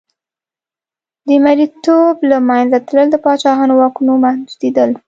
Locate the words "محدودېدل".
4.23-4.89